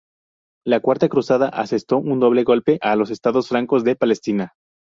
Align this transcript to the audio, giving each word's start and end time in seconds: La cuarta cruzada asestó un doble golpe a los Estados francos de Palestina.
La 0.65 0.79
cuarta 0.79 1.07
cruzada 1.09 1.49
asestó 1.49 1.97
un 1.99 2.19
doble 2.19 2.43
golpe 2.43 2.79
a 2.81 2.95
los 2.95 3.11
Estados 3.11 3.47
francos 3.49 3.83
de 3.83 3.95
Palestina. 3.95 4.53